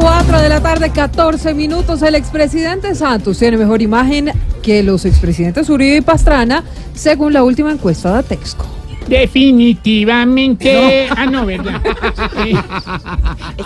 4 0.00 0.40
de 0.40 0.48
la 0.48 0.60
tarde, 0.60 0.90
14 0.90 1.54
minutos. 1.54 2.02
El 2.02 2.14
expresidente 2.14 2.94
Santos 2.94 3.38
tiene 3.38 3.56
mejor 3.56 3.82
imagen 3.82 4.30
que 4.62 4.82
los 4.82 5.04
expresidentes 5.04 5.68
Uribe 5.68 5.96
y 5.96 6.00
Pastrana, 6.00 6.64
según 6.94 7.32
la 7.32 7.42
última 7.42 7.72
encuesta 7.72 8.16
de 8.16 8.22
Texco. 8.22 8.66
Definitivamente, 9.06 11.08
ah 11.10 11.26
no, 11.26 11.44
verdad. 11.44 11.78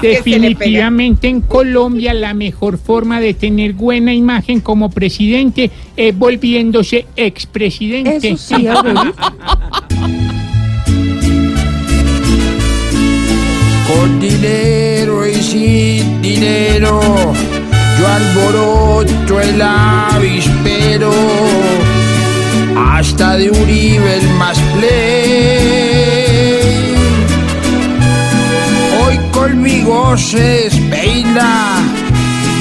Definitivamente 0.02 1.28
en 1.28 1.42
Colombia 1.42 2.12
la 2.12 2.34
mejor 2.34 2.78
forma 2.78 3.20
de 3.20 3.34
tener 3.34 3.72
buena 3.72 4.12
imagen 4.12 4.60
como 4.60 4.90
presidente 4.90 5.70
es 5.96 6.18
volviéndose 6.18 7.06
expresidente. 7.16 8.30
Eso 8.30 8.56
sí, 8.56 8.66
el 19.40 19.60
avispero, 19.62 21.12
hasta 22.76 23.36
de 23.36 23.50
Uribe 23.50 24.16
el 24.16 24.28
más 24.30 24.58
play. 24.74 26.18
Hoy 29.04 29.18
conmigo 29.30 30.16
se 30.16 30.64
despeina, 30.64 31.76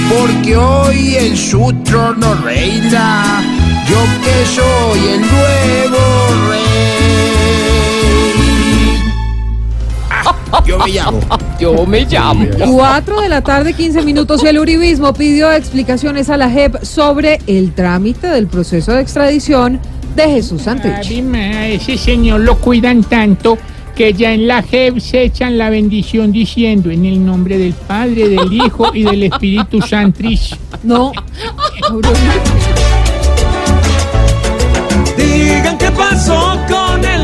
porque 0.09 0.55
hoy 0.55 1.15
en 1.15 1.37
su 1.37 1.73
trono 1.83 2.35
reina, 2.43 3.41
yo 3.89 3.97
que 4.23 4.45
soy 4.45 4.99
el 5.13 5.21
nuevo 5.21 5.97
rey. 6.49 6.87
Yo 10.65 10.77
me 10.79 10.89
llamo. 10.89 11.19
Yo 11.59 11.85
me 11.85 12.05
llamo. 12.05 12.45
4 12.71 13.21
de 13.21 13.29
la 13.29 13.41
tarde, 13.41 13.73
15 13.73 14.01
minutos. 14.03 14.43
Y 14.43 14.47
el 14.47 14.59
Uribismo 14.59 15.13
pidió 15.13 15.51
explicaciones 15.51 16.29
a 16.29 16.37
la 16.37 16.49
JEP 16.49 16.83
sobre 16.83 17.39
el 17.47 17.73
trámite 17.73 18.27
del 18.27 18.47
proceso 18.47 18.93
de 18.93 19.01
extradición 19.01 19.79
de 20.15 20.23
Jesús 20.23 20.63
Santrich. 20.63 21.23
A 21.35 21.67
ese 21.67 21.97
señor 21.97 22.41
lo 22.41 22.57
cuidan 22.57 23.03
tanto 23.03 23.57
que 23.95 24.13
ya 24.13 24.31
en 24.31 24.47
la 24.47 24.61
JEP 24.61 24.99
se 24.99 25.23
echan 25.23 25.57
la 25.57 25.69
bendición 25.69 26.31
diciendo 26.31 26.91
en 26.91 27.05
el 27.05 27.25
nombre 27.25 27.57
del 27.57 27.73
Padre, 27.73 28.29
del 28.29 28.53
Hijo 28.53 28.93
y 28.93 29.03
del 29.03 29.23
Espíritu 29.23 29.81
Santrich. 29.81 30.55
No. 30.83 31.11
Digan 35.17 35.77
qué 35.79 35.91
pasó 35.91 36.59
con 36.69 37.03
el 37.03 37.16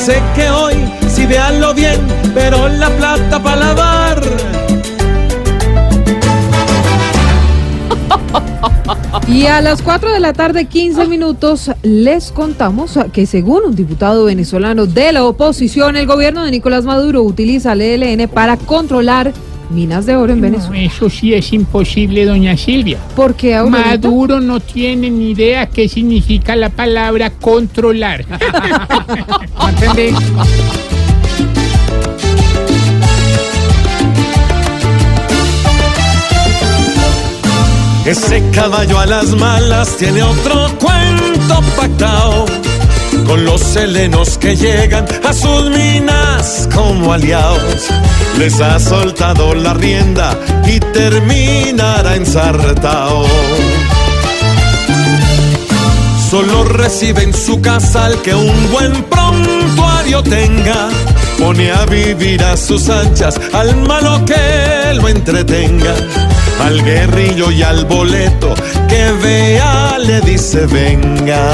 Ese 0.00 0.22
que 0.34 0.48
hoy, 0.48 0.76
si 1.10 1.26
véanlo 1.26 1.74
bien, 1.74 2.00
pero 2.32 2.68
la 2.68 2.88
plata 2.88 3.42
para 3.42 3.56
lavar. 3.56 4.22
Y 9.28 9.44
a 9.44 9.60
las 9.60 9.82
4 9.82 10.10
de 10.10 10.20
la 10.20 10.32
tarde, 10.32 10.64
15 10.64 11.06
minutos, 11.06 11.70
les 11.82 12.32
contamos 12.32 12.98
que 13.12 13.26
según 13.26 13.64
un 13.66 13.76
diputado 13.76 14.24
venezolano 14.24 14.86
de 14.86 15.12
la 15.12 15.22
oposición, 15.26 15.96
el 15.96 16.06
gobierno 16.06 16.46
de 16.46 16.50
Nicolás 16.50 16.86
Maduro 16.86 17.22
utiliza 17.22 17.74
el 17.74 17.82
ELN 17.82 18.26
para 18.30 18.56
controlar 18.56 19.34
minas 19.70 20.06
de 20.06 20.16
oro 20.16 20.32
en 20.32 20.40
No, 20.40 20.50
Venezuela. 20.50 20.82
eso 20.82 21.08
sí 21.08 21.32
es 21.34 21.52
imposible, 21.52 22.24
doña 22.24 22.56
Silvia. 22.56 22.98
¿Por 23.16 23.34
qué, 23.34 23.54
Aurelito? 23.54 23.88
Maduro 24.10 24.40
no 24.40 24.60
tiene 24.60 25.10
ni 25.10 25.30
idea 25.30 25.66
qué 25.66 25.88
significa 25.88 26.56
la 26.56 26.68
palabra 26.70 27.30
controlar. 27.30 28.24
No 28.28 29.68
entendí. 29.68 30.14
Ese 38.04 38.42
caballo 38.52 38.98
a 38.98 39.06
las 39.06 39.28
malas 39.36 39.96
tiene 39.96 40.22
otro 40.22 40.66
cuento 40.78 41.60
pactado 41.76 42.46
con 43.26 43.44
los 43.44 43.76
helenos 43.76 44.38
que 44.38 44.56
llegan 44.56 45.06
a 45.24 45.32
sus 45.32 45.70
minas 45.70 46.68
como 46.74 47.12
aliados. 47.12 47.88
Les 48.40 48.58
ha 48.62 48.80
soltado 48.80 49.54
la 49.54 49.74
rienda 49.74 50.34
y 50.66 50.80
terminará 50.80 52.16
ensartado. 52.16 53.26
Solo 56.30 56.64
recibe 56.64 57.22
en 57.22 57.34
su 57.34 57.60
casa 57.60 58.06
al 58.06 58.22
que 58.22 58.34
un 58.34 58.72
buen 58.72 59.04
prontuario 59.04 60.22
tenga. 60.22 60.88
Pone 61.38 61.70
a 61.70 61.84
vivir 61.84 62.42
a 62.42 62.56
sus 62.56 62.88
anchas 62.88 63.38
al 63.52 63.76
malo 63.76 64.24
que 64.24 64.94
lo 64.94 65.06
entretenga. 65.08 65.94
Al 66.64 66.82
guerrillo 66.82 67.50
y 67.50 67.62
al 67.62 67.84
boleto 67.84 68.54
que 68.88 69.12
vea 69.22 69.98
le 69.98 70.22
dice 70.22 70.64
venga. 70.64 71.52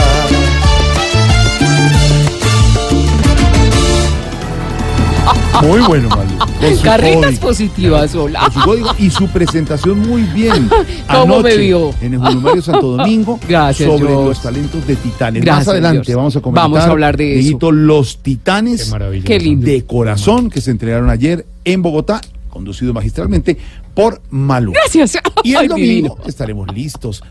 Muy 5.62 5.80
bueno, 5.80 6.08
su 6.76 6.82
Carritas 6.82 7.24
código. 7.24 7.40
positivas, 7.40 8.14
hola. 8.14 8.40
Con 8.40 8.52
su 8.52 8.60
código 8.60 8.90
y 8.98 9.10
su 9.10 9.26
presentación 9.28 9.98
muy 10.00 10.22
bien. 10.22 10.68
¿Cómo 11.10 11.36
Anoche, 11.36 11.56
me 11.56 11.56
vio? 11.56 11.94
En 12.00 12.14
el 12.14 12.18
Mario 12.20 12.62
Santo 12.62 12.96
Domingo. 12.96 13.38
Gracias, 13.48 13.88
Sobre 13.88 14.08
George. 14.08 14.28
los 14.28 14.42
talentos 14.42 14.86
de 14.86 14.96
Titanes. 14.96 15.42
Gracias, 15.44 15.66
Más 15.66 15.72
adelante 15.72 15.96
George. 16.04 16.14
vamos 16.14 16.36
a 16.36 16.40
comentar. 16.40 16.62
Vamos 16.70 16.80
a 16.86 16.90
hablar 16.90 17.16
de 17.16 17.32
eso. 17.32 17.40
Dieguito, 17.40 17.72
Los 17.72 18.18
Titanes 18.22 18.92
Qué 19.24 19.38
lindo. 19.38 19.66
de 19.66 19.84
corazón 19.84 20.50
que 20.50 20.60
se 20.60 20.70
entregaron 20.70 21.08
ayer 21.10 21.46
en 21.64 21.82
Bogotá, 21.82 22.20
conducido 22.50 22.92
magistralmente 22.92 23.56
por 23.94 24.20
Malú. 24.30 24.72
Gracias. 24.72 25.16
Y 25.42 25.52
el 25.52 25.58
Ay, 25.62 25.68
domingo 25.68 26.18
estaremos 26.26 26.72
listos. 26.74 27.22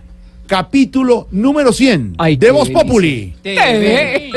Capítulo 0.48 1.28
número 1.32 1.74
100 1.74 2.16
Ay, 2.18 2.38
de 2.38 2.48
qué 2.48 2.52
Voz. 2.52 2.70
Populi. 2.70 3.34
TV. 3.42 4.32